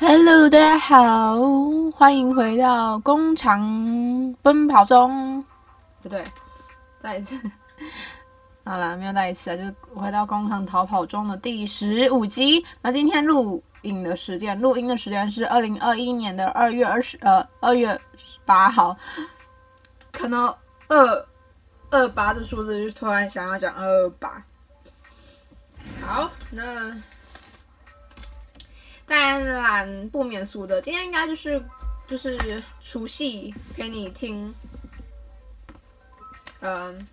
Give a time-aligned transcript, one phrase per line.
[0.00, 1.36] Hello，大家好，
[1.92, 3.60] 欢迎回到工厂
[4.42, 5.44] 奔跑中。
[6.00, 6.24] 不对，
[7.00, 7.36] 再一次。
[8.64, 12.64] 好了，没有再一次啊，就是回到工厂逃跑中的第十五集。
[12.80, 18.00] 那今天录影的时间，录音的时间是二零二一年的二月二十呃二月
[18.46, 18.96] 八号。
[20.12, 20.56] 看到
[20.86, 21.26] 二
[21.90, 24.40] 二八的数字，就突然想要讲二二八。
[26.00, 26.94] 好，那
[29.08, 31.60] 当然不免俗的，今天应该就是
[32.06, 34.54] 就是除夕给你听。
[36.60, 37.08] 嗯，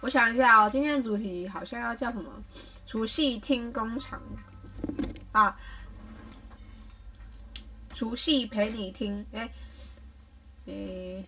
[0.00, 2.30] 我想一下哦，今天的主题好像要叫什么？
[2.86, 4.22] 除夕听工厂
[5.32, 5.58] 啊，
[7.92, 9.50] 除夕陪你听，哎、
[10.66, 11.24] 欸，哎。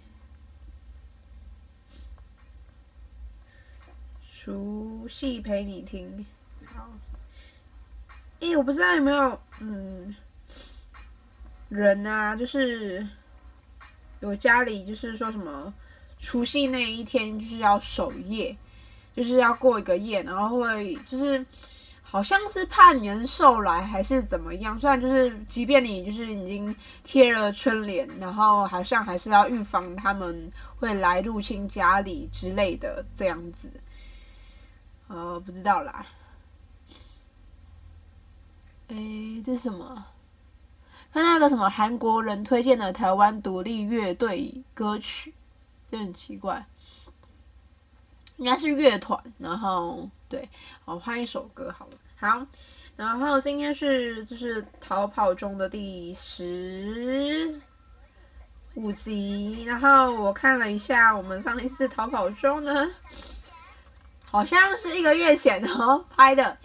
[4.41, 6.25] 除夕陪你听，
[8.41, 10.15] 哎，我不知道有没有嗯
[11.69, 13.07] 人啊，就是
[14.21, 15.73] 有家里就是说什么
[16.21, 18.57] 除夕那一天就是要守夜，
[19.15, 21.45] 就是要过一个夜，然后会就是
[22.03, 24.79] 好像是怕年兽来还是怎么样。
[24.79, 33.69] 虽然就是即便你就是已经贴了春联，然后好像还是要预防他们会来入侵家里之类的这样子。
[35.09, 36.07] 呃，不知道啦。
[38.89, 40.05] 诶，这是什么？
[41.13, 45.33] 看那个什么韩国人推荐的台湾独立乐队歌曲，
[45.91, 46.65] 这很奇怪。
[48.37, 50.49] 应该是乐团，然后对，
[50.85, 51.93] 我换一首歌好了。
[52.17, 52.47] 好，
[52.95, 57.61] 然后今天是就是逃跑中的第十
[58.75, 62.89] 五集，然后我看了一下，我们上一次逃跑中呢。
[64.31, 66.57] 好像是一个月前哦拍的，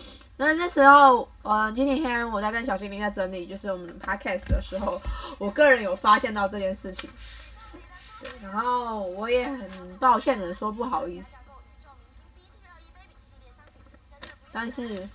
[0.44, 5.02] 那那时候，呃，今天我在跟小精灵在整理，就是我们的 podcast 的时候，
[5.38, 7.10] 我个人有发现到这件事情，
[8.20, 11.36] 对，然后我也很抱歉的说不好意思，
[14.52, 15.08] 但是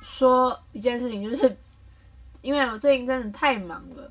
[0.00, 1.54] 说一件事情，就是
[2.40, 4.10] 因为我最近真的太忙了，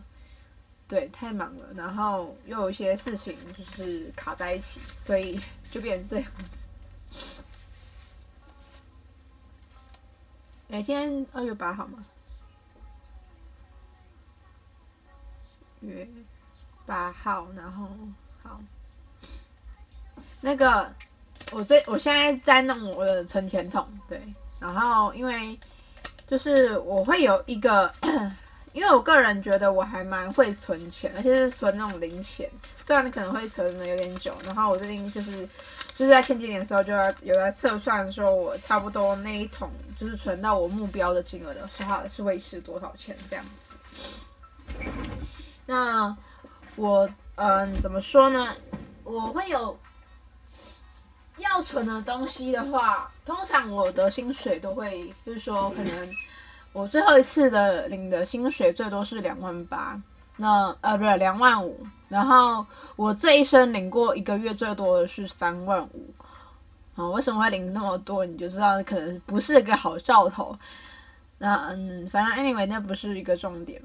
[0.88, 5.39] 对，太忙了，然后又有一些事情就是卡在一起，所以。
[5.69, 6.57] 就变成这样子。
[10.69, 12.05] 哎，今天二月八号吗？
[15.81, 16.07] 月
[16.85, 17.88] 八号，然后
[18.44, 18.59] 好。
[20.41, 20.94] 那个，
[21.51, 24.22] 我最我现在在弄我的存钱筒，对。
[24.59, 25.57] 然后因为
[26.27, 27.91] 就是我会有一个。
[28.73, 34.35] 因为我个人觉得我还蛮会存钱，而且是存那种零钱，虽然可能会存的有点久。
[34.45, 35.50] 然后我最近就是
[35.97, 39.67] 就是在前几年的时候就要有在测算，说我差不多那一桶
[39.99, 43.75] 就是存到我目标的金额的时候是会是多少钱这样子。
[45.65, 46.15] 那
[46.75, 48.55] 我嗯怎么说呢？
[49.03, 49.75] 我会有
[51.37, 56.09] 要存的东西的话，通常我的薪水都会就是说可能。
[56.73, 59.99] 我最后一次的领的薪水最多是两万八，
[60.35, 66.13] 那呃不是两万五，然后我这一生领过一个月最多的是三万五，
[66.95, 68.25] 啊，为什么会领那么多？
[68.25, 70.57] 你就知道可能不是个好兆头。
[71.38, 73.81] 那嗯，反正 anyway 那不是一个重点。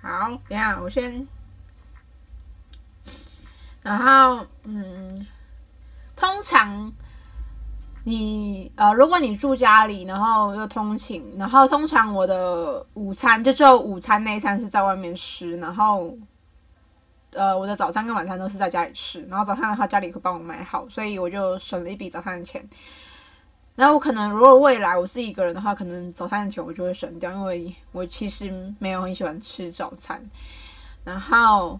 [0.00, 1.26] 好，等下我先，
[3.82, 5.26] 然后嗯，
[6.16, 6.92] 通常。
[8.08, 16.16] 你呃，如果你住家里，然后又通勤，然后通常我的午餐就只有午餐那一餐是在外面吃，然后
[17.32, 22.66] 呃，我的早餐跟晚餐都是在家里吃，然后早餐的话家里会帮我买好，所以我就省了一笔早餐的钱。
[23.76, 30.18] 然后我可能如果未来我是一个人的话，可能早餐的钱我就会省掉，因为我其实没有很喜欢吃早餐。
[31.04, 31.78] 然后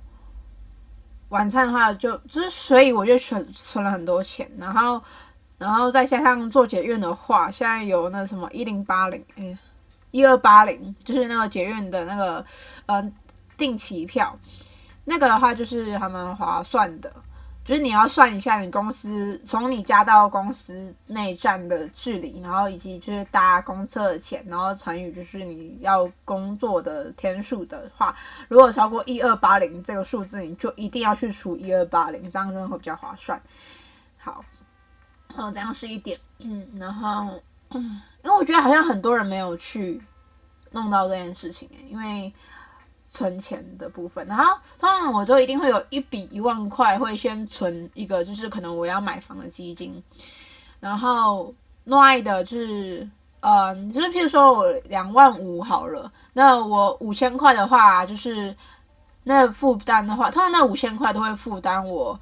[1.31, 5.03] 晚餐的话就就是，所以我就存存了很多钱，然后。
[5.59, 9.59] 然后再加上坐捷运的话，现在有那什么一零八零，嗯，
[10.13, 12.45] 一二八零，就是那个捷运的那个
[12.87, 13.13] 呃
[13.57, 14.39] 定期票，
[15.05, 17.13] 那个的话就是还蛮划算的。
[17.65, 28.17] 就是你要算一下你公司从你家到公司内站的距离，然后以及就是搭公车的钱，然后乘以就是你要工作的天数的话，
[28.49, 33.39] 如果超过一二八零这个数字，你就一定要去除一二八零，这样真的会比较划算。
[34.17, 34.43] 好。
[35.39, 37.41] 哦，这样是一点，嗯，然后，
[37.71, 40.03] 嗯， 因为我觉得好像很多人没有去
[40.73, 42.33] 弄到这件事情，因为
[43.09, 44.45] 存钱的部分，然后
[44.79, 50.03] 通常我就一定会有一笔一万块会先存一个，就是可能我要买房的基金，
[50.81, 53.09] 然后另外的就是
[53.41, 58.55] 嗯，就是譬如说我两万五好了，那我五千块的话，就是
[59.23, 62.19] 那负担的话，通常那五千块都会负担我，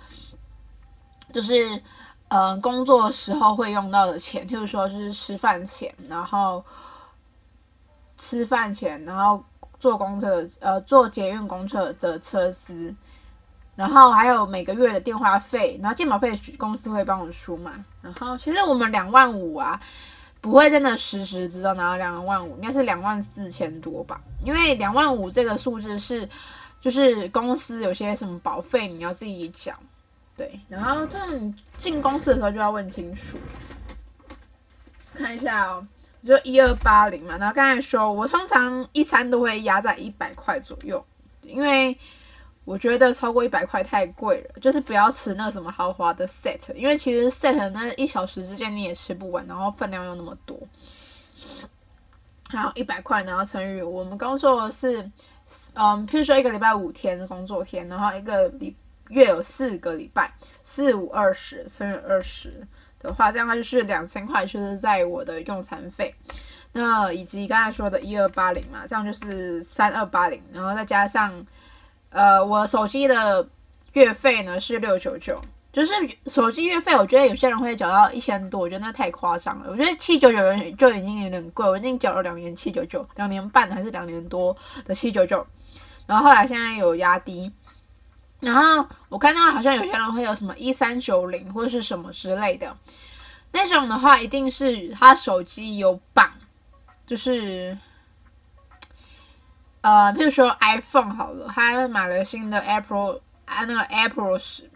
[1.33, 1.83] 就是
[2.29, 6.65] 嗯工作时候会用到的钱，譬如说就是吃饭钱，然后
[8.19, 9.45] 吃饭钱，然后
[9.79, 12.95] 坐公车呃坐捷运公车的车资，
[13.75, 19.81] 然后还有每个月的电话费，然后健保费公司会帮我出嘛，然后其实我们两万五啊。
[20.39, 24.21] 不会真的实时知道拿到两万五，应该是两万四千多吧？
[24.45, 26.29] 因为两万五这个数字是，
[26.81, 29.73] 就是公司有些什么保费你要自己缴，
[30.37, 30.61] 对。
[30.69, 33.39] 然后就你进公司的时候就要问清楚。
[35.15, 35.87] 看一下哦，
[36.25, 37.37] 就一二八零嘛。
[37.39, 41.05] 然后刚才说我通常一餐都会压在一百块左右，
[41.43, 41.97] 因为。
[42.67, 50.59] 我觉得超过一百块太贵了，就是不要吃那什么豪华的 set，因为其实 set 那一小时之间你也吃不完，然后分量又那么多。
[52.49, 55.01] 好，一百块，然后乘以我们工作是，
[55.75, 58.75] 嗯，譬如说一个礼拜五天工作天，然后一个礼
[59.09, 60.33] 月有四个礼拜，
[60.63, 62.67] 四五二十乘以二十
[63.01, 66.15] 的话，这样的话就是两千块，就是在我的用餐费。
[66.73, 71.47] 那以及刚才说的一二八零嘛，这样就是三二八零，然后再加上。
[72.11, 73.47] 呃，我手机的
[73.93, 75.39] 月费呢是六九九，
[75.71, 75.93] 就是
[76.29, 79.69] 手机月费，我觉得有些人会缴到一千多，我觉得那太夸张了。
[79.71, 80.39] 我觉得七九九
[80.79, 84.57] 就已经有点贵，我已经缴了两年七九九，两年半还是两年多
[84.87, 85.45] 的七九九，
[86.07, 87.53] 然后后来现在有压低，
[88.41, 92.77] 然后我看到好像有些人会有什么一三九零或者是什么之类的，
[93.53, 96.31] 那种的话一定是他手机有绑，
[97.07, 97.77] 就是。
[99.83, 104.69] 呃，比如说 iPhone 好了，他买了新的 Apple 啊，那个 Apple 十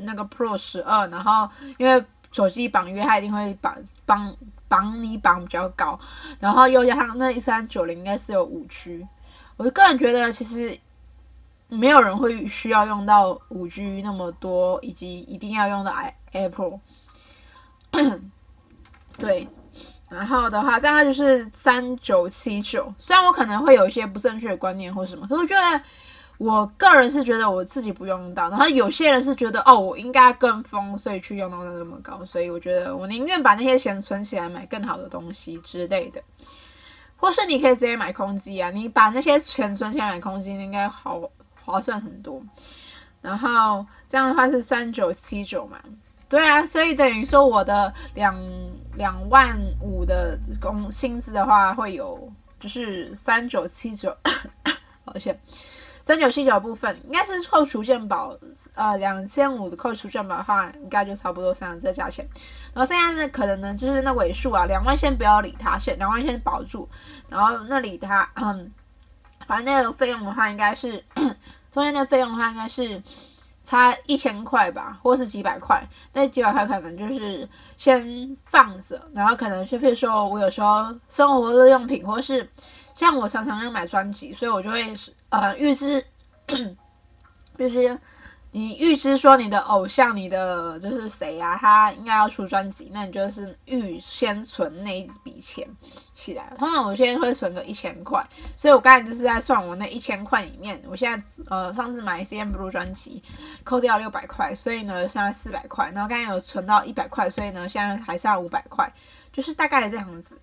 [0.00, 1.48] 那个 Pro 十二，然后
[1.78, 3.74] 因为手机绑约，他一定会绑
[4.04, 4.36] 绑
[4.68, 5.98] 绑你绑比较高，
[6.38, 9.08] 然后又加上那一三九零应该是有五 G，
[9.56, 10.78] 我个人觉得其实
[11.68, 15.94] 没有人会需要用到五 G 那么多，以及一定要用到
[16.32, 16.80] Apple，
[19.18, 19.46] 对。
[20.10, 22.90] 然后的话，这样就是三九七九。
[22.96, 25.82] 虽然我可能会有一些不正确的观念或什么，可是我觉得
[26.38, 28.48] 我个人是觉得我自己不用到。
[28.48, 32.24] 然后有些人是觉得哦，我应该跟风，所以去用到那么高。
[32.24, 36.22] 所以我觉得我宁愿把那些钱存起来买更好的东西之类的。
[37.18, 41.20] 或是你可以直接买空机啊，你把那些钱存起来买空机，应该好
[41.70, 42.42] 划算很多。
[43.20, 45.78] 然后这样的话是三九七九嘛。
[46.28, 48.38] 对啊，所以等于说我的两
[48.96, 52.30] 两万五的工薪资的话，会有
[52.60, 54.14] 就是三九七九，
[55.06, 55.40] 抱歉，
[56.04, 58.36] 三九七九部分应该是扣除健保，
[58.74, 62.28] 呃，两千五的扣除健保的话，应该就差不多像这价钱。
[62.74, 66.86] 然后剩下的可能呢，就是那尾数啊，两万先不要理它，先两万先保住，
[67.30, 68.70] 然后那里它，嗯，
[69.46, 71.02] 反正那个费用的话，应该是
[71.72, 73.02] 中间的费用的话，应该是。
[73.64, 82.48] 差一千块吧，或是几百块，那几百块可能就是先放着，然后可能就比如说我有时候生活日用品，或是
[82.94, 84.96] 像我常常要买专辑，所以我就会
[85.28, 86.02] 呃预支，
[87.58, 87.98] 就是。
[88.50, 91.58] 你预知说你的偶像，你的就是谁呀、啊？
[91.58, 95.68] 他应该要出专辑，那你就是预先存那一笔钱
[96.14, 96.50] 起来。
[96.56, 103.22] 通常我现在会存个一千块，所以我刚才就是在算我那一千块里面，我现在呃上次买 C M Blue 专辑
[103.64, 105.90] 扣掉六百块，所以呢现在四百块。
[105.94, 108.90] 然后刚才有存到一百块，所以呢现在还剩五百块，
[109.30, 110.40] 就是大概这样子。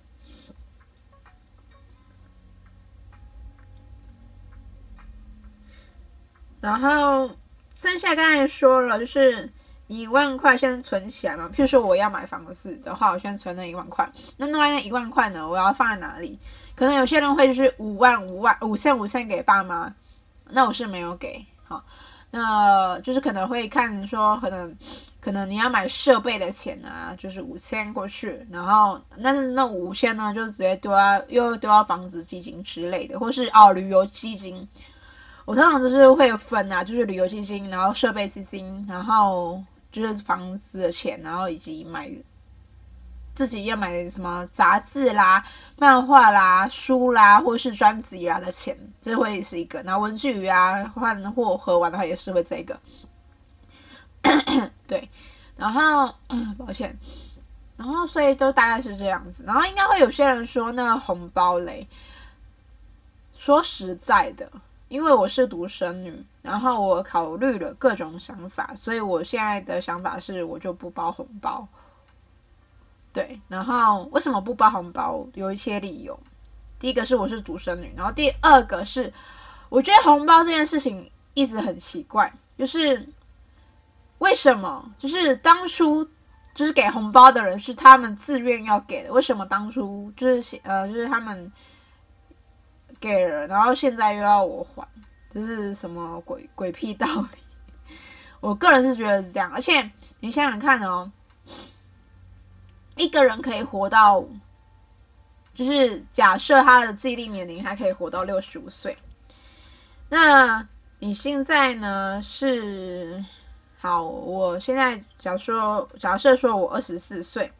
[6.62, 7.30] 然后。
[7.76, 9.48] 剩下刚才说了，就是
[9.88, 11.48] 一万块先存起来嘛。
[11.54, 14.10] 譬如说我要买房子的话，我先存那一万块。
[14.38, 16.40] 那另外那一万块呢，我要放在哪里？
[16.76, 19.94] 可能有些人会就是五万、五万、五千、五千给爸妈。
[20.50, 21.46] 那我是没有给。
[21.66, 21.84] 好，
[22.32, 24.76] 那就是可能会看说，可能
[25.20, 34.68] 可能你要买设备的钱啊，就是五千过去，然后那那五千呢，就直接丢到又丢到房子基金之类的，或是哦旅游基金。
[35.46, 42.12] 我通常就是会分啊，就是旅游基金，然后设备基金，然后就是房子的钱，然后以及买
[43.36, 45.46] 自己要买什么杂志啦、
[45.78, 49.84] 漫画啦、书啦，或是专辑啦的钱，这会是一个。
[49.84, 52.80] 然后文具啊换货盒完的话也是会这个。
[54.88, 55.08] 对，
[55.56, 56.12] 然后
[56.58, 56.98] 抱歉，
[57.78, 59.44] 然后所以都大概是这样子。
[59.46, 61.88] 然后应该会有些人说那个红包嘞，
[63.36, 64.52] 说实在的。
[64.96, 71.68] 因为我是独生女，然后我考虑了各种想法，所以我现在的想法是，我就不包红包。
[73.12, 75.28] 对，然后为什么不包红包？
[75.34, 76.18] 有一些理由。
[76.80, 79.12] 第一个是我是独生女，然后第二个是
[79.68, 83.06] 我觉得红包这件事情一直很奇怪，就是
[84.20, 84.90] 为什么？
[84.98, 86.08] 就是当初
[86.54, 91.52] 就是给红包的人是他们自愿要给的，为什么当初就是呃就是他们
[93.06, 94.88] 给了，然后现在又要我还？
[95.32, 97.38] 这是什么鬼鬼屁道理？
[98.42, 99.88] 我个人是觉得是这样，而且
[100.20, 101.12] 你想想看哦，
[102.96, 104.26] 一个人可以活到，
[105.54, 108.98] 就是假设他的自定年龄还可以活到六十五岁，
[110.10, 113.24] 那你现在呢是
[113.78, 114.04] 好？
[114.04, 117.52] 我现在假说，假设说我二十四岁，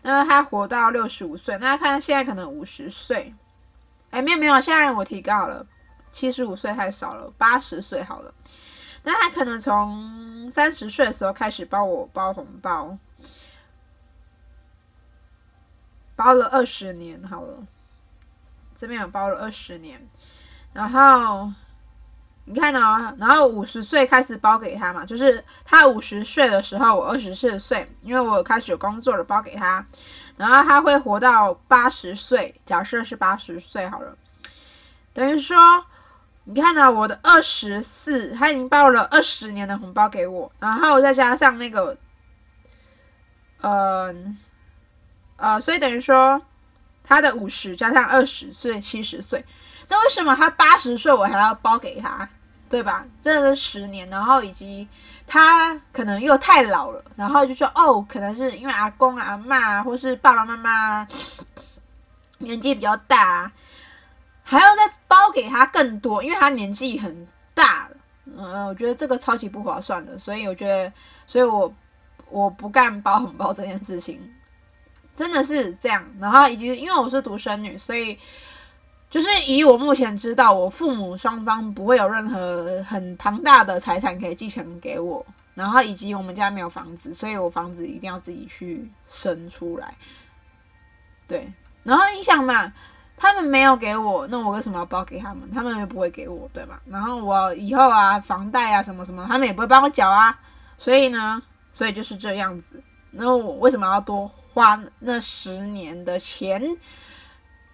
[0.00, 3.34] 那他活到六十五岁，那他现在可能五十岁，
[4.10, 5.66] 哎，没有没有，现在我提高了。
[6.10, 8.32] 七十五岁太少了，八十岁好了。
[9.02, 12.96] 那他可能从三十岁的时候开始包我包红包，
[16.16, 17.66] 包了二十年好了。
[18.74, 20.00] 这边有包了二十年，
[20.72, 21.52] 然后
[22.48, 29.84] 你看哦，然后五十岁开始包给他嘛，就是他五十岁的时候，我二十四岁，因为我开始有工作了，包给他，
[30.36, 34.16] 然后他会活到八十岁，假设是八十岁好了，
[35.12, 35.56] 等于说。
[36.50, 36.90] 你看呢？
[36.90, 41.94] 我的二十四，他已经包了二十年的红包给我，然后再加上那个，
[43.60, 44.14] 呃，
[45.36, 46.40] 呃，所以等于说
[47.04, 49.44] 他的五十加上二十，岁七十岁。
[49.90, 52.26] 那为什么他八十岁我还要包给他？
[52.68, 53.04] 对吧？
[53.20, 54.86] 真的是十年，然后以及
[55.26, 61.06] 他可能又太老了，然后就说哦，可能是因为阿公阿嬷或是爸爸妈妈
[62.38, 63.50] 年纪比较大。
[64.50, 67.96] 还要再包给他更多，因为他年纪很大了，
[68.34, 70.90] 嗯，我觉得这个超级不划算的，所以我觉得，
[71.26, 71.70] 所以我
[72.30, 74.18] 我不干包红包这件事情，
[75.14, 76.02] 真的是这样。
[76.18, 78.18] 然后以及因为我是独生女，所以
[79.10, 85.24] 就是以我目前知道，我父母双方不会有任何很庞大的财产可以继承给我，
[85.54, 89.94] 然后以及我们家没有房子，所以我房子一定要自己去生出来。
[91.26, 91.50] 对，
[91.82, 92.72] 然后你想嘛。
[93.20, 95.50] 他们没有给我，那我为什么要包给他们？
[95.52, 96.80] 他们又不会给我，对吧？
[96.86, 100.38] 然后我以后啊，房贷啊什么什么，他们也不会帮我缴啊。
[100.76, 102.80] 所以呢，所以就是这样子。
[103.10, 104.24] 那我为什么要多
[104.54, 106.62] 花那十年的钱？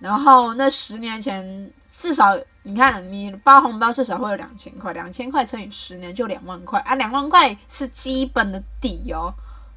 [0.05, 9.33] 然后那十年前至少你看，你包红包至少会有两千块，两千块乘以十年就两万块啊，两万块是基本的底哦。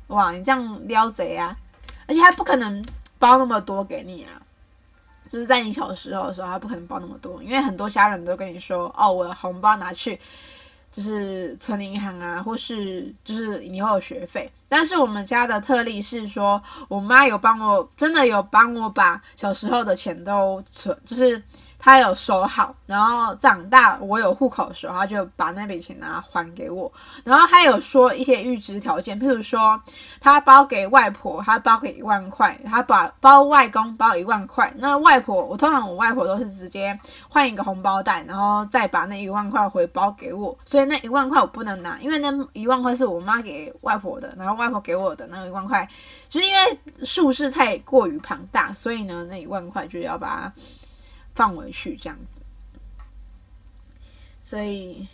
[0.07, 1.55] 哇，你这样撩贼啊！
[2.07, 2.85] 而且他不可能
[3.17, 4.35] 包那么多给你啊。
[5.31, 10.19] 就是在你小时候的时候，他不可能包那么多，因为很多家人都跟你说：“哦，我的红包拿去，
[10.97, 21.39] 就是存银行啊，或是就是以后的学费。”但是我们家的特例是说，我妈有帮我，真的有帮我把小时候的钱都存，就是。
[21.79, 26.91] 他有收好，然后长大我有户口的时候，他就把那笔钱拿还给我。
[27.23, 29.79] 然后他有说一些预支条件，譬如说
[30.19, 34.73] 他包给外婆，他包给一万块；他把包外公包一万块。
[34.77, 40.57] 那外婆，我通常我外婆都是直接换一个红包袋，然后再把那一万块回包给我。
[40.65, 45.87] 所以那一万块我不能拿，因为那一万块是我妈给外婆的，然后外婆给我的那一万块，
[46.27, 50.53] 就是因为数字太过于庞大，所以呢，那一万块就要把它。
[51.37, 52.41] 放回去这样子，
[54.41, 55.07] 所以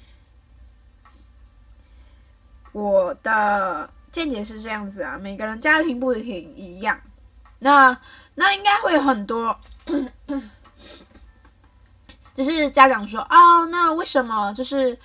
[2.71, 5.17] 我的见解是这样子啊。
[5.21, 6.97] 每个人家庭不挺一样，
[7.59, 7.99] 那
[8.35, 9.53] 那应该会有很多，
[12.33, 14.97] 就是家长说哦，那为什么就是，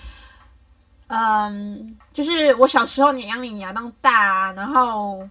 [1.09, 5.29] 嗯，就是我小时候你养你养到大啊，然后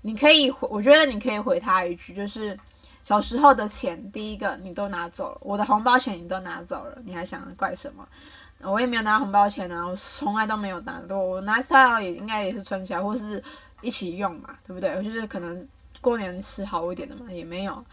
[0.00, 2.58] 你可以，我觉得你可以回他一句，就是。
[3.06, 8.04] 小时候的钱，第一个你都拿走了，我的红包钱你都拿走了，你还想怪什么？
[8.62, 13.40] 我也没有拿红包钱啊，我从来都没有拿过，我拿它也应该也是存起来，或是
[13.80, 15.00] 一起用嘛，对不对？
[15.04, 15.68] 就是可能
[16.00, 17.86] 过年吃好一点的嘛，也没有。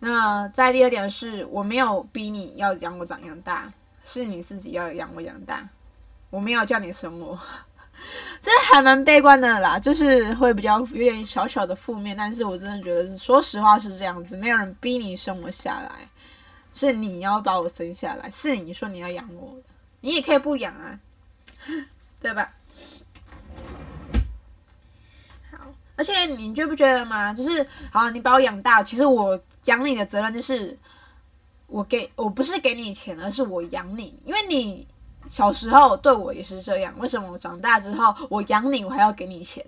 [0.00, 5.68] 那再第二点是，我没有逼你要养我长养大，是你自己要养我养大，
[6.28, 7.38] 我没有叫你生我。
[8.42, 15.90] 这还蛮悲观的啦，就是会比较有点小小的负面，但是我真的觉得，说实话是这样子，没有人逼你生我下来，
[16.72, 19.54] 是你要把我生下来，是你说你要养我，
[20.00, 20.98] 你也可以不养啊，
[22.20, 22.50] 对吧？
[25.50, 25.58] 好，
[25.96, 27.34] 而且你觉不觉得吗？
[27.34, 30.76] 就是好，你把我养大，其实我养你的责任就是
[31.66, 34.86] 我给我不是给你钱，而是我养你，因为你。
[35.30, 39.64] 小时候对我也是这样，为什么我长大之后我养你，我还要给你钱，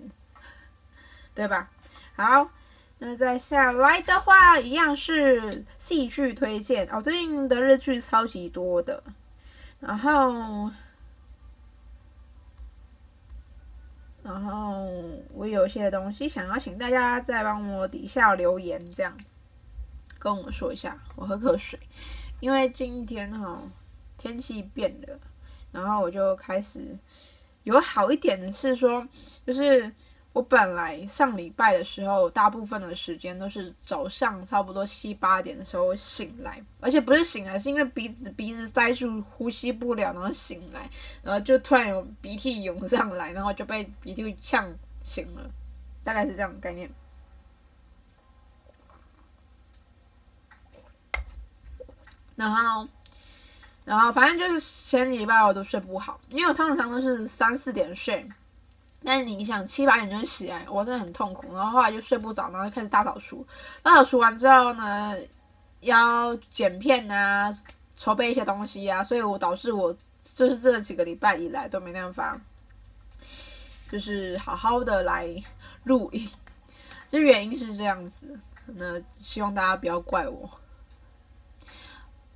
[1.33, 1.71] 对吧？
[2.17, 2.49] 好，
[2.97, 7.01] 那再下来的话，一样是戏剧推荐哦。
[7.01, 9.01] 最近的日剧超级多的，
[9.79, 10.69] 然后，
[14.21, 14.85] 然后
[15.33, 19.17] 我有些东西想要请大家再帮我底下留言，这样
[20.19, 20.97] 跟我说一下。
[21.15, 21.79] 我喝口水，
[22.41, 23.61] 因为今天哈、哦、
[24.17, 25.19] 天气变了，
[25.73, 26.97] 然后我就开始
[27.63, 29.05] 有好一点的是说，
[29.45, 29.91] 就是。
[30.33, 40.89] 我本来上礼拜的时候，大部分的时间都是早上差不多七八点的时候醒来，而且不是醒来，是因为鼻子鼻子塞住，呼吸不了，然后醒来，
[41.21, 44.67] 然后就突然有鼻涕涌上来，然后就被鼻涕呛
[45.03, 45.47] 醒了，
[46.03, 46.89] 大概是这样的概念。
[52.35, 52.87] 然后，
[53.85, 58.27] 然后反正就是前礼拜我都睡不好，因为我通常都是三四点睡。
[59.05, 61.53] 但是你想七八点就起来，我真的很痛苦。
[61.53, 63.45] 然后后来就睡不着，然后就开始大扫除。
[63.81, 65.13] 大扫除完之后呢，
[65.81, 67.53] 要剪片啊，
[67.97, 72.39] 筹备一些东西啊，所以我导致我就是这几个礼拜以来都没办法，
[73.91, 75.27] 就是好好的来
[75.83, 76.29] 录音。
[77.09, 80.49] 这原因是这样子，那希望大家不要怪我。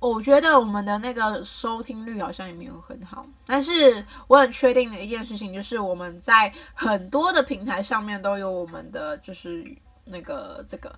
[0.00, 9.66] 我觉得我们的那个收听率好像也没有很好，但是我很确定的一件事情就是我们在很多的平台上面都有我们的就是
[10.04, 10.96] 那个这个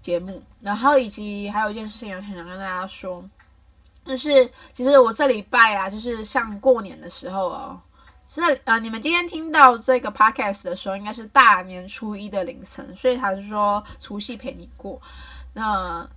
[0.00, 3.28] 节目，然后以及还有一件事情我很想跟大家说，
[4.04, 7.80] 就是其实我这礼拜啊，就是像过年的时候哦，
[8.28, 15.02] 是呃你们今天听到这个 podcast 的时候，应该是大年初一的凌晨，所以他是说除夕陪你过，
[15.52, 16.08] 那。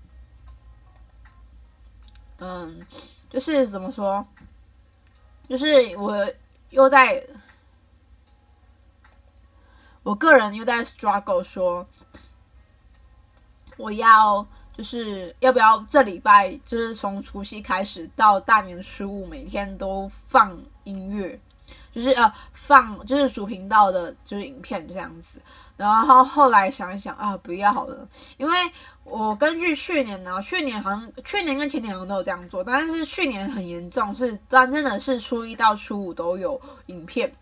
[2.39, 2.86] 嗯，
[3.29, 4.25] 就是怎么说，
[5.50, 5.65] 就是
[5.98, 6.25] 我
[6.69, 7.22] 又在，
[10.03, 11.86] 我个人又在 struggle 说，
[13.77, 21.40] 我要就是要不要这礼拜就是从除夕开始到大年初五每天都放音乐，
[21.92, 25.42] 就是呃放就是主频道的就是影片这样子。
[25.79, 28.53] 然后后来想一想啊，不要好了，因为
[29.05, 37.33] 我根据去年呢，去年好像去年跟前年好像都有这样做，但是去年很严重，是但真的是初一到初五都有影片，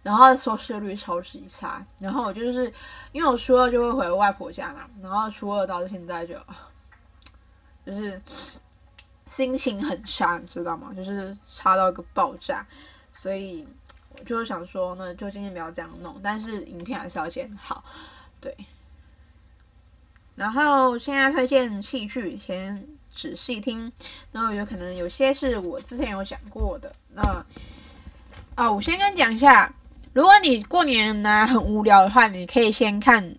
[0.00, 1.84] 然后收视率超级差。
[1.98, 2.72] 然后我就是
[3.10, 6.36] 因为我初二就会回外婆家嘛，然后初二到现在就
[7.84, 8.22] 就是
[9.26, 10.92] 心情很差，你知道吗？
[10.94, 12.64] 就是差到一个爆炸，
[13.18, 13.66] 所以。
[14.24, 17.84] 就是想说呢，就今天不要这样弄，但是影片还是要剪好，
[18.40, 18.54] 对。
[20.34, 23.92] 然后现在推荐戏剧，先仔细听。
[24.32, 26.92] 然后有可能有些是我之前有讲过的。
[27.14, 27.22] 那
[28.54, 29.72] 啊，我先跟你讲一下，
[30.12, 33.34] 如果你过年呢很无聊的话，你可以先看。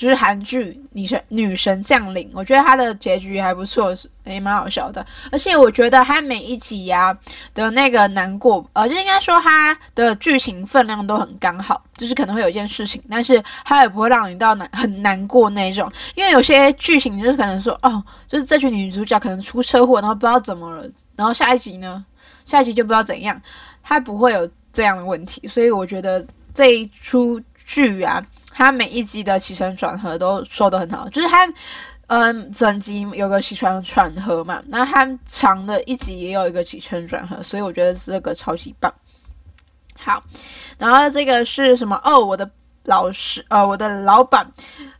[0.00, 5.04] 就是韩剧《女神女神降临》，我觉得它的结局还不错，也蛮好笑的。
[5.30, 7.14] 而且我觉得它每一集呀、
[7.52, 15.92] 的那个难过，呃，就应该说它的剧情分量都很刚好，就是可能会有一件事情，但是它也不会让你到难很难过那种。
[16.14, 22.02] 因为有些剧情就是可能说，哦，就是这群女主角可能出车祸，然后不知道怎么了，然后下一集呢，
[22.46, 23.38] 下一集就不知道怎样，
[23.82, 25.46] 它不会有这样的问题。
[25.46, 27.38] 所以我觉得这一出
[27.70, 28.20] 剧啊。
[28.50, 31.46] 他每一集的起承转合都说的很好，就是他，
[32.08, 38.92] 嗯，整集有个起承转合嘛，那他长的一集也有一个起承转合，所以我觉得这个超级棒。
[39.96, 40.20] 好，
[40.78, 42.00] 然后这个是什么？
[42.04, 42.50] 哦，我的。
[42.84, 44.44] 老师，呃，我的老板，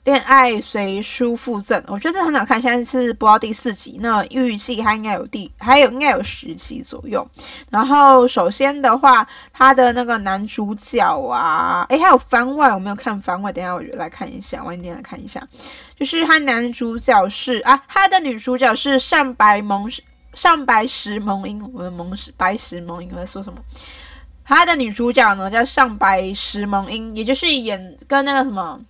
[0.04, 2.60] 恋爱随书附赠，我觉得这很好看。
[2.60, 7.26] 现在是播到第四集，那预计它应该有第，还有应该有十集左右。
[7.70, 15.46] 然后首先的话，他的那个男主角啊，诶，还有番外，我没有看番外，等下我就来看一下，晚一点来看一下。
[15.98, 19.86] 就是他男主角是啊，他的女主角是上白萌
[20.32, 23.58] 上白石萌音，我的萌石白石萌音，我在说什么？
[24.42, 28.80] 他的女主角呢叫上白石萌音，也就是演跟那个什么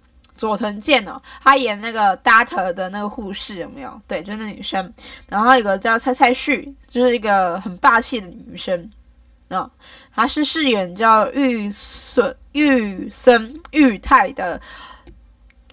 [0.40, 4.00] 佐藤健哦，她演那个 Dart 的那个护士有没有？
[4.08, 4.90] 对，就是那女生。
[5.28, 8.90] 然后有个叫蔡蔡旭，就是一个很霸气的女生。
[9.50, 9.70] 哦，
[10.14, 14.58] 她是饰演叫玉损玉森玉泰的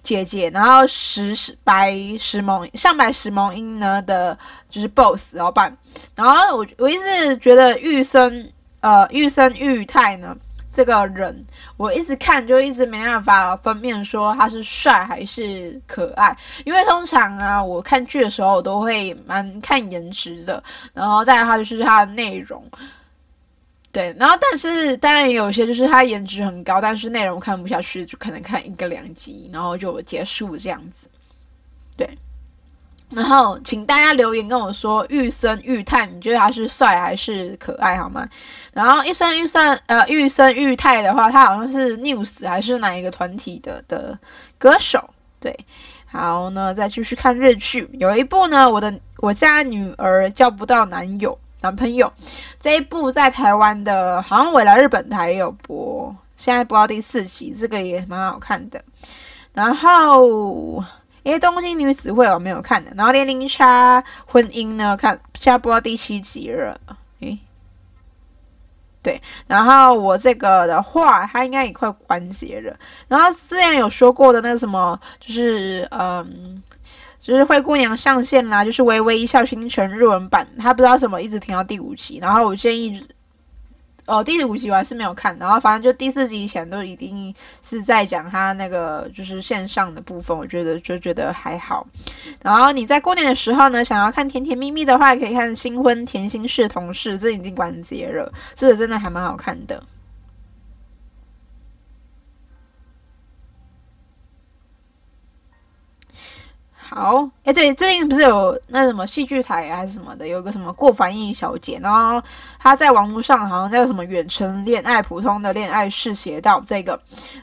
[0.02, 0.50] 姐姐。
[0.50, 5.74] 然后石石白石萌上白石萌音呢的，就是 boss 老板。
[6.14, 8.52] 然后我我一直觉得玉森。
[8.80, 10.36] 呃，玉森玉太呢？
[10.78, 11.44] 这个人
[11.76, 20.62] 我一直看就一直没办法分辨说他是帅还是可爱，因为通常啊，我看剧的时候我都会蛮看颜值的，
[20.94, 22.64] 然后再来的话就是他的内容，
[23.90, 31.08] 对，然后但是当然有些就是他颜值很高，但是内容看不下去，就可能看一个两集，然后就结束这样子。
[31.96, 32.08] 对。
[33.10, 38.28] 然后请大家留言跟我说，玉森玉泰，你觉得他是帅还是可爱，好吗？
[38.78, 44.16] 然后玉森裕森呃，玉森裕太的话，他好像是 News 还是哪一个团体的的
[44.56, 45.10] 歌手？
[45.40, 45.52] 对，
[46.06, 52.12] 好，呢再继续看日剧，有一部呢，我的我家女儿交不到男友男朋友，
[52.60, 58.80] 这一部在台湾的，好像未来日本台也有播，现在播到第四集，这个也蛮好看的。
[59.52, 60.84] 然后。
[61.24, 66.80] 因为东京女子会我没有看的，然后年龄差婚姻呢，看现在播到第七集了。
[69.08, 72.76] 对，然后我这个的话，它应该也快完结了。
[73.08, 76.62] 然后之前有说过的那个什么，就是嗯，
[77.18, 83.02] 就是灰姑娘上线啦，就是微微一笑倾城日文版，它不知道什么一直停到第五集，然后我建议。
[84.08, 91.86] 哦，第五集我还是没有看，然后反正就第四集以前都一定是在讲他那个就是线上的部分，我觉得就觉得还好。
[92.42, 99.82] 然后你在过年的时候呢，想要看甜甜蜜蜜的话，可以看《新婚甜心事同事》，这已经完结了，这个真的还蛮好看的。
[106.90, 112.26] 好，哎、对，最近不是有那什么戏剧台还是什么的，有个什么过反应小姐，然后
[112.58, 116.98] 她在网络上好像叫什么远程恋爱，普通的恋爱是邪道，这个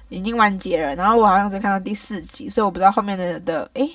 [0.10, 0.96] 已经完结了。
[0.96, 3.88] 然后我好像只看到第四集，所以我不知道后面的的，哎，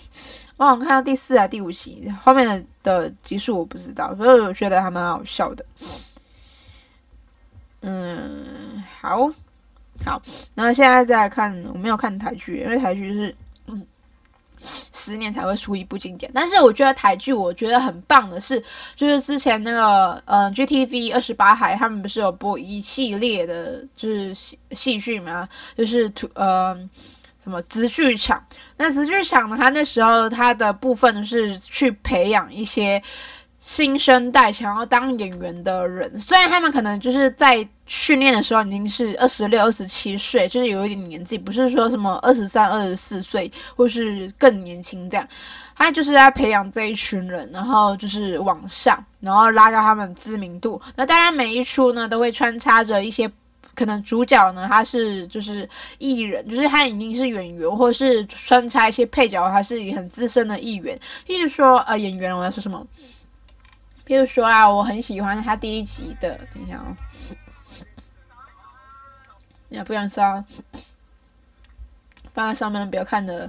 [0.57, 5.65] 我好像看到第四还第五集，后面的的集数我不知道，所以我觉得还蛮好笑的。
[7.81, 9.29] 嗯，好，
[10.05, 10.23] 好，
[10.55, 13.35] 然后现在再来看，我没有看台剧，因为台剧是。
[14.93, 18.63] 十年才会出一部经典，但是我觉得台剧我觉得很棒的是，
[18.97, 26.77] 就是之前那个嗯 GTV 二十八台他们不是有播一系列的，就是戏戏剧嘛，就是图呃
[27.43, 28.43] 什么直剧场。
[28.77, 33.03] 那直剧场呢，他那时候它的部分是去培养一些。
[33.61, 45.29] 新生代想要当演员的人，虽然他们可能就是在训练的时候已经是二十六、二十七岁，就是有一点年纪，不是说什么二十三、二十四岁或是更年轻这样。
[45.77, 50.81] 他就是在培养这一群人，然后就是往上，然后拉高他们知名度。
[50.97, 53.31] 那当然每一出呢都会穿插着一些
[53.75, 55.69] 可能主角呢他是就是
[55.99, 60.99] 艺人，就是他已经是演员，或是穿插一些配角，他是一很资深的艺员。
[61.27, 62.87] 譬如说呃演员，我要说什么？
[64.11, 66.91] 比如说啊，我很喜欢他第一集的，等一下哦，
[69.69, 70.45] 那不想说
[72.35, 73.49] 放在上面不要看的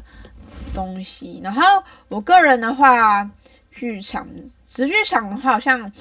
[0.71, 1.41] 东西。
[1.43, 3.27] 然后我个人的话，
[3.71, 4.27] 剧场、
[4.67, 5.91] 直剧场的话，好像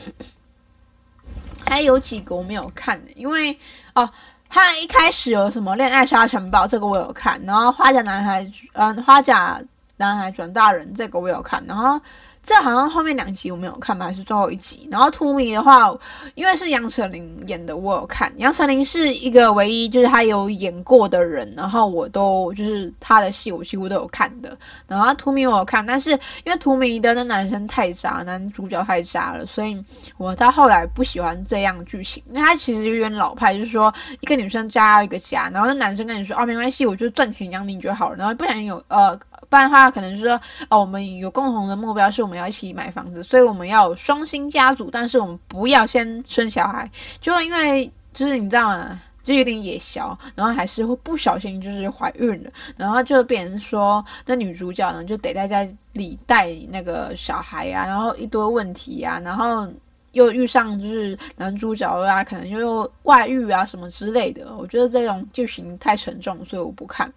[1.67, 3.59] 还有几个我没有看的，因为
[3.95, 4.13] 哦，
[4.51, 9.59] 他一开始有什么恋爱沙尘暴，这个我有看，然后花甲男孩，嗯，花甲
[9.97, 11.99] 男孩转大人，这个我有看，然后。
[12.43, 14.89] 这好像后面两集我没有看吧，还是最后一集？
[14.91, 15.95] 然后《荼蘼》的话，
[16.35, 18.33] 因为是杨丞琳演的，我有看。
[18.39, 24.57] 杨丞琳是一个唯一就是她有演过的人，然后我都就是她的戏我几乎都有看的。
[24.87, 29.83] 然后《荼蘼》我有看，但是因为《荼蘼》的那男生太渣，男主角太渣了，所以
[30.17, 39.19] 我到后来不喜欢这样剧情，因为他其实有点老派，就是说一个女生嫁一个家，然后那男生跟你说哦没关系，我就赚钱养你就好了，然后不想有呃。
[39.51, 48.99] 不然的话，可能就是说，哦，我们有共同的目标，是我们要一起买房子，所以我们要双薪家族，但是我们不要先生小孩，就因为就是你知道吗？
[49.23, 59.69] 就有点野小，然后还是会不小心就是怀孕了，然后就变成说，那女主角呢就得在家里带那个小孩啊，然后一堆问题啊，然后
[60.13, 67.13] 又遇上就是男主角啊，可能又外遇啊什么之类的，我觉得这种剧情太沉重，所以我不看。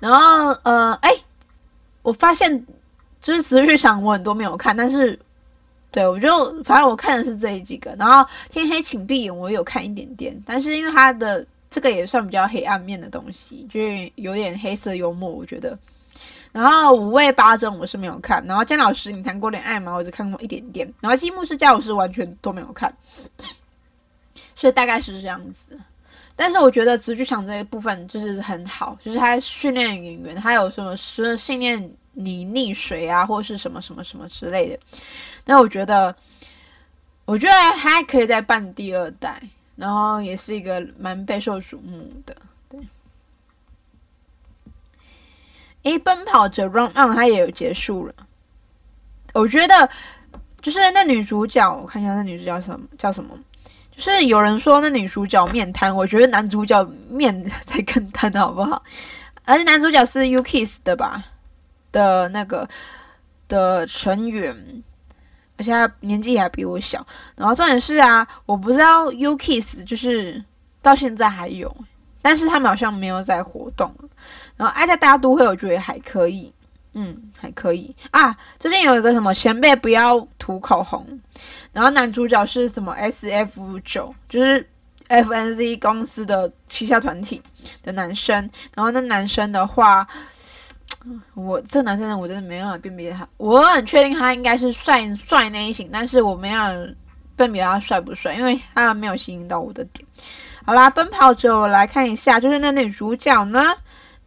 [0.00, 1.14] 然后，呃，哎，
[2.02, 2.66] 我发现
[3.20, 5.18] 就是直剧场我很多没有看，但是，
[5.90, 6.28] 对，我就
[6.62, 7.94] 反正我看的是这几个。
[7.98, 15.78] 然后天黑请闭眼我有看一点点，但是因为它的这个也算比较黑暗面的东西，就是有点黑色幽默，我觉得。
[16.52, 18.44] 然后五味八珍我是没有看。
[18.44, 19.94] 然后姜老师，你谈过恋爱吗？
[19.94, 20.92] 我只看过一点点。
[21.00, 22.92] 然后积木世家我是完全都没有看，
[24.56, 25.78] 所以大概是这样子。
[26.42, 31.78] 但是我觉得直剧场这一部分就是很好，就是他训练演员，他有什么是训练
[32.14, 34.78] 你溺水啊，或是什么什么什么之类的。
[35.44, 36.16] 那我觉得，
[37.26, 39.38] 我觉得还可以再办第二代，
[39.76, 42.34] 然后也是一个蛮备受瞩目的。
[42.70, 42.80] 对，
[45.82, 48.14] 诶，奔跑者 Run On 他也有结束了。
[49.34, 49.90] 我觉得
[50.62, 53.38] 就是那女主角，我看一下那女主角叫什么叫什么。
[54.00, 58.82] 是有人说那女主角面瘫，我觉得男主角面才更瘫，好不好？
[59.44, 61.24] 而且男主角是 U-KISS 的吧？
[61.92, 62.68] 的那个
[63.48, 64.54] 的成员，
[65.56, 67.04] 而且他年纪还比我小。
[67.34, 70.42] 然后重点是啊，我不知道 U-Kiss 就是
[70.80, 71.74] 到现在还有，
[72.22, 73.92] 但是他们好像没有在活动。
[74.56, 76.52] 然后爱在大都会，我觉得还可以，
[76.92, 78.36] 嗯，还可以啊。
[78.58, 81.04] 最近有一个什么前辈不要涂口红，
[81.72, 84.66] 然后男主角是什么 SF9，就是。
[85.10, 87.42] FNZ 公司的旗下团体
[87.82, 90.06] 的男生，然后那男生的话，
[91.34, 93.26] 我这男生呢，我真的没办法辨别他。
[93.36, 96.62] 我很确定他应该是帅帅那一型，但是我没有
[97.34, 100.06] 辨别他帅不帅，因为他没有吸引到我的点。
[100.64, 103.74] 好啦，奔跑者，我来看一下，就是那女主角呢，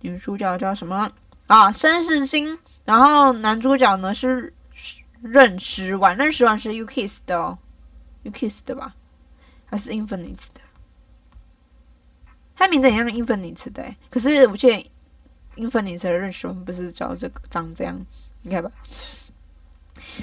[0.01, 1.09] 女主角叫什么
[1.47, 1.71] 啊？
[1.71, 2.59] 申世金。
[2.83, 4.53] 然后男主角呢是
[5.23, 7.57] 认识完，认识完是 U-Kiss 的哦
[8.23, 8.93] ，U-Kiss 的吧？
[9.65, 10.61] 还是 Infinite 的？
[12.55, 14.91] 他名字很像 Infinite 的，可是我记得
[15.55, 17.99] Infinite 的认识我们不是叫这个长这样，
[18.43, 18.69] 应该吧？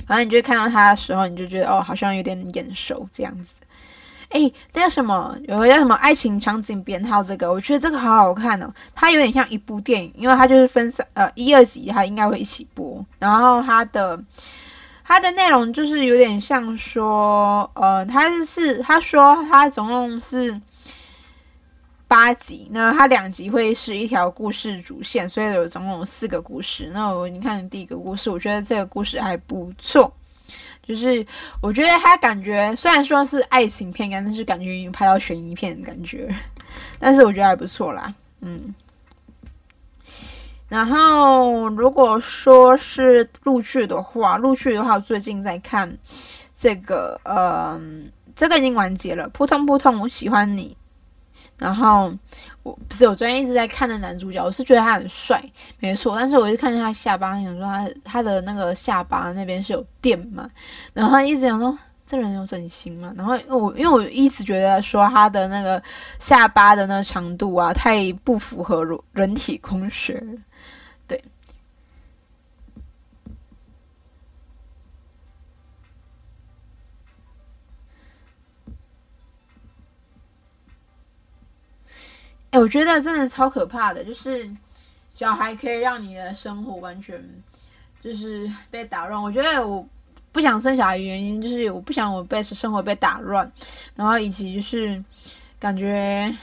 [0.07, 3.55] 反正你就看到他的时候，你就觉得哦，好像有点眼熟这样子。
[4.29, 8.73] 诶，那个什么，有个叫什么《爱情场景编号》这个，我觉得这个好好看哦。
[8.95, 13.05] 它有点像一部电影，因为它就是分三呃一二集，它应该会一起播。
[13.19, 14.23] 然后它的
[15.11, 20.61] 它的内容就是有点像说，呃，它是他说它总共是。
[22.07, 26.91] 八集，那它两集会是一条故事主线，所以有总共有四个故事。
[26.93, 30.13] 那我你看第一个故事，我觉得这个故事还不错，
[30.83, 31.25] 就是
[31.63, 36.29] 我觉得它感觉虽然说是爱情片，但是感觉已经拍到悬疑片的感觉，
[36.99, 38.75] 但是我觉得还不错啦，嗯。
[40.71, 45.99] 然后如果说是陆剧的话，陆剧的话，最近在看
[46.57, 47.79] 这个，呃，
[48.37, 50.77] 这个已经完结了，扑通扑通，我喜欢你。
[51.59, 52.11] 然后
[52.63, 55.45] 我不是我昨天一直在看的男主角，我是觉得他很帅，
[55.81, 56.15] 没错。
[56.17, 60.49] 但是我一看见他下巴，想说他他的那个下巴那边是有电嘛，
[60.95, 63.13] 然后他一直想说这人有整形嘛。
[63.17, 65.83] 然后我因为我一直觉得说他的那个
[66.21, 70.23] 下巴的那个长度啊，太不符合人体工学。
[82.51, 84.51] 哎、我觉得真的超可怕的，就是
[85.15, 87.25] 小孩可以让你的生活完全
[88.03, 89.23] 就是被打乱。
[89.23, 89.87] 我觉得我
[90.33, 93.51] 不想生小孩的原因就是我不想我被生活被打乱，
[93.95, 95.01] 然后以及就是
[95.61, 96.35] 感觉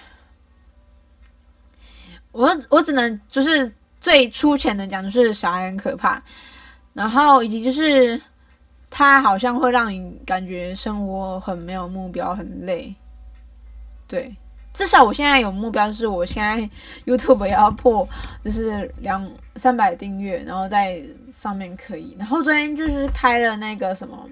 [2.31, 6.23] 我我只能就是最粗浅的讲，就是小孩很可怕，
[6.93, 8.21] 然后以及就是
[8.89, 12.95] 他好像会让你感觉生活很没有目标，很累，
[14.07, 14.33] 对。
[14.77, 16.69] 至少我现在有目标，就是我现在
[17.11, 18.07] YouTube 要破，
[18.45, 22.15] 就是两三百订阅，然后在上面可以。
[22.19, 24.29] 然后昨天就是开了那个什么，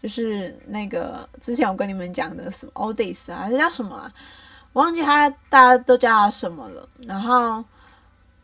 [0.00, 4.12] 就是那个之前我跟你们讲的什么 Oldies 啊，还是叫什么啊？
[4.72, 6.88] 我忘记他大家都叫他什么了。
[7.08, 7.64] 然后，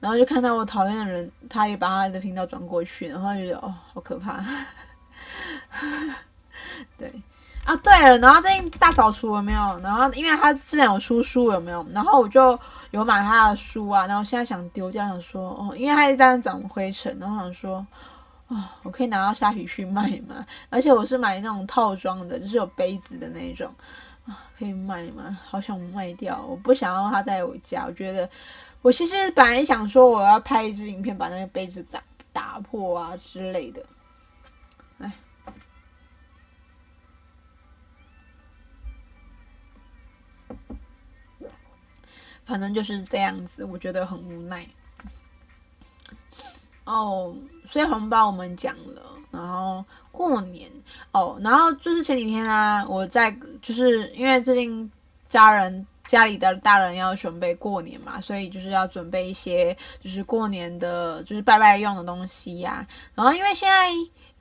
[0.01, 4.45] 然后就看到我讨厌的人，他也把他的频道转过去，然后就觉得哦，好可怕。
[6.99, 7.13] 对。
[7.67, 9.81] 啊，对了，然后最近大扫除有没有？
[9.81, 11.85] 然后因为他之前有出书有没有？
[11.93, 12.57] 然后我就
[12.93, 17.85] 有买他的书啊，然后现在想丢掉，想说哦，因为他一直在长灰尘，然后想说，
[18.47, 20.47] 哦，我可以拿到虾皮去卖嘛？
[20.71, 23.69] 而且我是买那种套装的，就是有杯子的那种
[24.27, 25.37] 啊，可以卖吗？
[25.45, 27.85] 好想卖掉，我不想要他在我家。
[27.87, 28.31] 我觉得
[28.81, 32.01] 我其实本来想说我要拍一支影片，把那个杯子打
[32.33, 33.83] 打破啊之类的。
[34.99, 35.13] 哎
[42.47, 44.67] 反正就是这样子，我觉得很无奈。
[46.85, 47.35] 哦，
[47.69, 50.71] 所以红包我们讲了，然后过年
[51.11, 53.29] 哦，然后就是前几天啊，我在
[53.61, 54.89] 就是因为最近
[55.29, 63.91] 家人家里的大人要准备过年嘛，所以就是要准备一些就是过年的就是拜拜用的东西呀、然后因为现在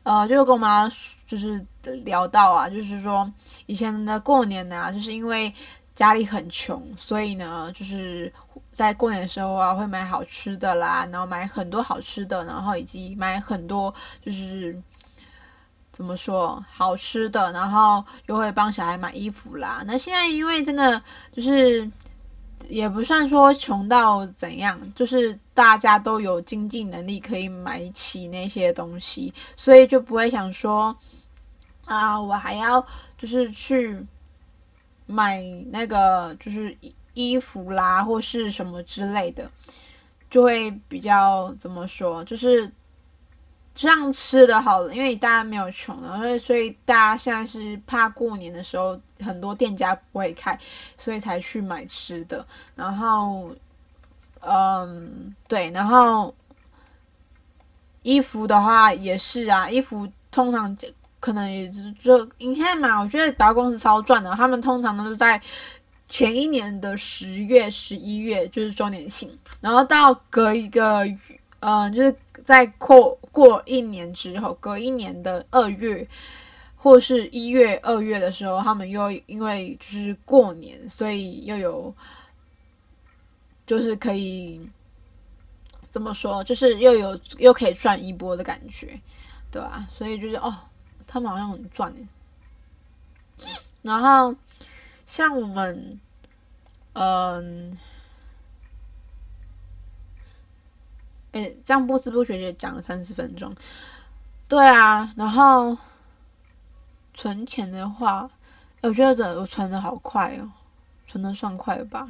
[0.04, 0.88] 呃，就是跟我妈
[1.26, 3.28] 就是聊到啊，就是说
[3.66, 5.52] 以前的过年呢、就是因为。
[5.96, 8.32] 家里很穷，所以呢，就是
[8.74, 14.78] 在过年的时候啊，会买好吃的啦，然后买很多好吃的，然后以及买很多就是
[15.94, 19.84] 怎么说好吃的，然后又会帮小孩买衣服啦。
[19.88, 21.90] 那现在因为真的就是
[22.68, 30.94] 也不算说穷到怎样，就是大家都有经济能力可以买起那些东西，所以就不会想说
[31.86, 32.86] 啊，我还要
[33.18, 34.06] 就是去。
[35.06, 36.76] 买那个就是
[37.14, 39.50] 衣服啦，或是什么之类的，
[40.30, 42.70] 就会比较怎么说，就是
[43.74, 50.58] 这样吃的好了，因为大家没有穷，然后所以大家现在是怕过年的时候很多店家不会开，
[50.98, 52.46] 所以才去买吃的。
[52.76, 53.50] 然后，
[54.40, 56.34] 嗯，对，然后
[58.02, 60.76] 衣服的话也是啊，衣服通常
[61.26, 65.42] 可能也就就你看嘛，我觉得百货公司超赚的，他们通常都是在
[66.08, 71.04] 前一年的十月、十一月就是周年庆，然后到隔一个，
[71.62, 72.16] 嗯，就是。
[72.44, 76.08] 在过过一年之后，隔一年的二月
[76.76, 81.92] 或是一月、二月的时候，他们又因为就是过年，所以又有
[83.66, 84.62] 就是可以
[85.90, 89.00] 怎么说，就是又有又可以赚一波的感觉，
[89.50, 89.88] 对吧？
[89.98, 90.54] 所以就是哦，
[91.08, 91.94] 他们好像很赚。
[93.82, 94.36] 然后
[95.06, 96.00] 像我们，
[96.94, 97.78] 嗯。
[101.34, 103.54] 诶，这样不知不觉就讲了三十分钟。
[104.48, 105.78] 对啊，然后
[107.14, 108.30] 存钱的话，
[108.82, 110.50] 我觉得我存的好快哦，
[111.10, 112.08] 存的算快吧。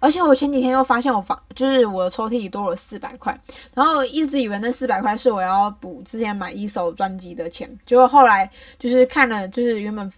[0.00, 3.38] 而且我前几天又发现我房，就是我的抽屉里多了四百块，
[3.74, 10.12] 然后一直以为那四百块是我要补之前买一手专辑的钱，结果后来就是看了，就是原本。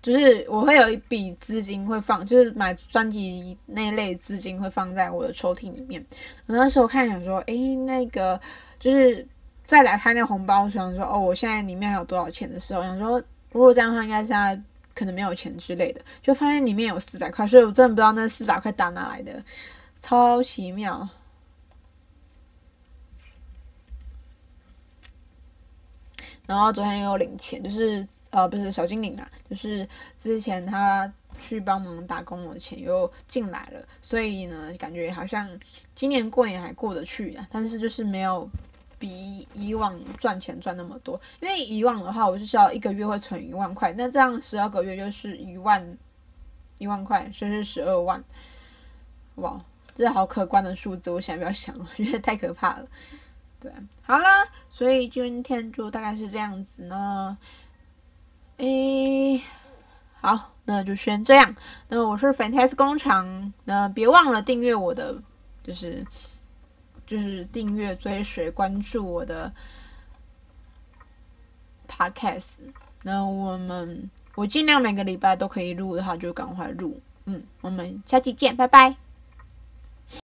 [0.00, 6.02] 就是我会有一笔资金会放，就是买专辑那一类资金会放在我的抽屉里面。
[6.46, 8.40] 我那时候看想说，诶，那个
[8.78, 9.26] 就是
[9.64, 13.20] 再来开那红包，想说，哦，我现在里面还有多少钱的时候，想说，
[13.50, 14.58] 如果这样的话，应该现在
[14.98, 19.40] 可能没有钱之类的，就发现里面有四百块，所以我真的不知道那四百块打哪来的，
[20.00, 21.08] 超奇妙。
[26.46, 28.06] 然后昨天又领钱，就是。
[28.30, 35.48] 呃，不是小精灵啊，就是之前他去帮忙打工的钱又进来了，所以呢，感觉好像
[35.94, 38.46] 今年过年还过得去啊，但是就是没有
[38.98, 45.96] 比以往赚钱赚那么多，因为以往的话，我是需要一个月会存一万块，那这样十二个月就是一万
[46.78, 48.22] 一万块，所以是十二万，
[49.36, 49.60] 哇，
[49.94, 52.86] 这好可观的数字，我想不要想，我觉得太可怕了。
[53.60, 57.36] 对，好啦，所以今天就大概是这样子呢。
[58.58, 59.42] 诶，
[60.20, 61.54] 好，那就先这样。
[61.88, 65.20] 那我是 Fantastic 工厂，那别忘了订阅我的，
[65.62, 66.04] 就是
[67.08, 69.52] 就是订阅、追随、关注我的
[71.88, 72.44] Podcast。
[73.02, 77.00] 那我们我尽量每个礼拜都可以录的话，就赶快录。
[77.24, 79.07] 嗯，我们下期见，拜拜。